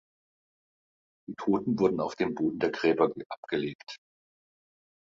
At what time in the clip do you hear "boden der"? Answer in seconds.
2.33-2.71